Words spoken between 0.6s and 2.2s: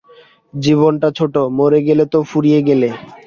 জীবনটা ছোট, মরে গেলে তো